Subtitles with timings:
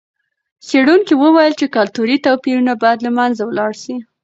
[0.67, 3.95] څېړونکي وویل چې کلتوري توپیرونه باید له منځه ولاړ سي.